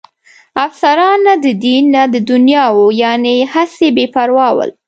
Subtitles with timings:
[0.65, 4.71] افسران نه د دین نه د دنیا وو، یعنې هسې بې پروا ول.